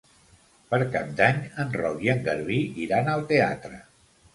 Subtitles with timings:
[0.71, 3.85] Per Cap d'Any en Roc i en Garbí iran al teatre.